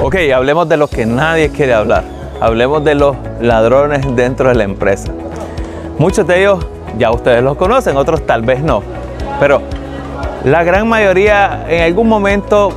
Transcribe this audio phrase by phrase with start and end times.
[0.00, 2.04] Ok, hablemos de lo que nadie quiere hablar.
[2.40, 5.12] Hablemos de los ladrones dentro de la empresa.
[5.98, 6.64] Muchos de ellos
[6.96, 8.80] ya ustedes los conocen, otros tal vez no.
[9.40, 9.60] Pero
[10.44, 12.70] la gran mayoría en algún momento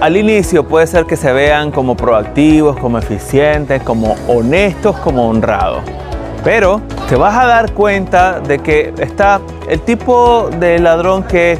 [0.00, 5.82] al inicio puede ser que se vean como proactivos, como eficientes, como honestos, como honrados.
[6.42, 11.58] Pero te vas a dar cuenta de que está el tipo de ladrón que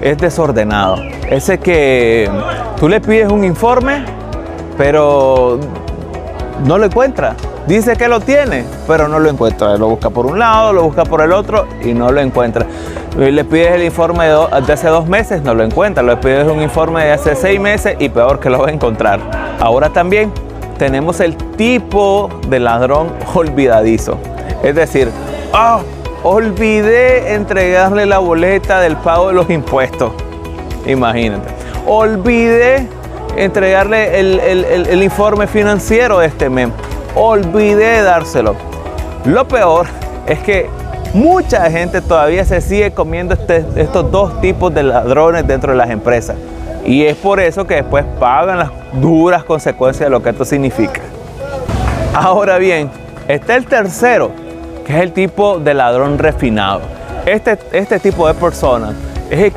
[0.00, 0.96] es desordenado.
[1.30, 2.28] Ese que
[2.80, 4.04] tú le pides un informe,
[4.76, 5.58] pero
[6.64, 7.36] no lo encuentra.
[7.66, 9.76] Dice que lo tiene, pero no lo encuentra.
[9.76, 12.66] Lo busca por un lado, lo busca por el otro y no lo encuentra.
[13.16, 16.02] Le pides el informe de, hace dos meses, no lo encuentra.
[16.02, 19.20] Le pides un informe de hace seis meses y peor que lo va a encontrar.
[19.60, 20.32] Ahora también
[20.78, 24.18] tenemos el tipo de ladrón olvidadizo.
[24.64, 25.10] Es decir,
[25.52, 25.82] oh,
[26.24, 30.12] olvidé entregarle la boleta del pago de los impuestos.
[30.86, 31.48] Imagínate.
[31.86, 32.88] Olvidé
[33.36, 36.68] entregarle el, informe financiero de este mes.
[37.14, 38.54] Olvidé dárselo.
[39.24, 39.86] Lo peor
[40.26, 40.68] es que
[41.14, 45.90] mucha gente todavía se sigue comiendo este, estos dos tipos de ladrones dentro de las
[45.90, 46.36] empresas.
[46.84, 51.00] Y es por eso que después pagan las duras consecuencias de lo que esto significa.
[52.14, 52.90] Ahora bien,
[53.28, 54.32] está el tercero,
[54.84, 56.80] que es el tipo de ladrón refinado.
[57.24, 58.92] Este, este tipo de persona
[59.30, 59.52] es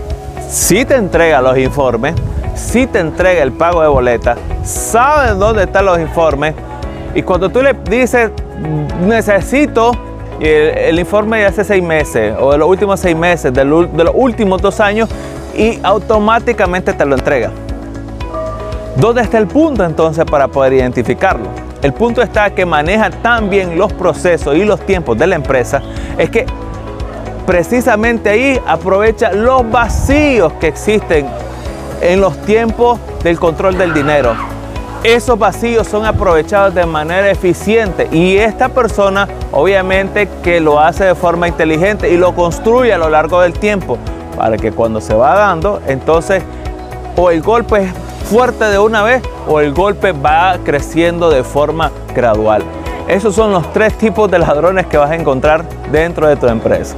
[0.48, 2.14] si te entrega los informes,
[2.56, 6.56] si te entrega el pago de boleta, sabe dónde están los informes
[7.14, 8.32] y cuando tú le dices
[9.06, 9.92] necesito
[10.40, 14.14] el, informe de hace seis meses o de los últimos seis meses, de, de los
[14.14, 15.10] últimos dos años
[15.56, 17.52] y automáticamente te lo entrega.
[18.98, 21.48] ¿Dónde está el punto entonces para poder identificarlo?
[21.82, 25.82] El punto está que maneja tan bien los procesos y los tiempos de la empresa,
[26.18, 26.46] es que
[27.46, 31.28] precisamente ahí aprovecha los vacíos que existen
[32.06, 34.36] en los tiempos del control del dinero.
[35.04, 41.16] Esos vacíos son aprovechados de manera eficiente y esta persona obviamente que lo hace de
[41.16, 43.98] forma inteligente y lo construye a lo largo del tiempo
[44.38, 46.44] para que cuando se va dando, entonces
[47.16, 47.94] o el golpe es
[48.30, 52.64] fuerte de una vez o el golpe va creciendo de forma gradual.
[53.08, 56.96] Esos son los tres tipos de ladrones que vas a encontrar dentro de tu empresa.